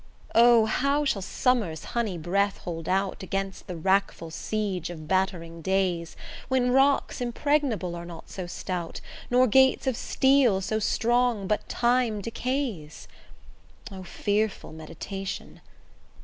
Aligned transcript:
O! 0.33 0.65
how 0.65 1.05
shall 1.05 1.21
summer's 1.21 1.83
honey 1.93 2.17
breath 2.17 2.57
hold 2.57 2.89
out, 2.89 3.21
Against 3.21 3.67
the 3.67 3.75
wrackful 3.75 4.31
siege 4.31 4.89
of 4.89 5.07
battering 5.07 5.61
days, 5.61 6.15
When 6.47 6.71
rocks 6.71 7.21
impregnable 7.21 7.95
are 7.95 8.03
not 8.03 8.27
so 8.27 8.47
stout, 8.47 8.99
Nor 9.29 9.45
gates 9.45 9.85
of 9.85 9.95
steel 9.95 10.59
so 10.59 10.79
strong 10.79 11.45
but 11.45 11.69
Time 11.69 12.19
decays? 12.19 13.07
O 13.91 14.01
fearful 14.01 14.73
meditation! 14.73 15.61